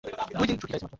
[0.03, 0.87] শোনো, টম!